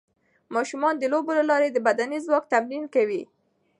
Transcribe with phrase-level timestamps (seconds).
[0.55, 3.23] ماشومان د لوبو له لارې د بدني ځواک تمرین کوي.